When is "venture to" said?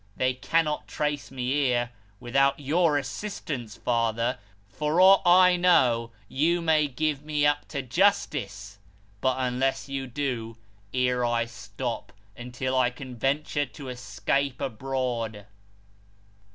13.15-13.89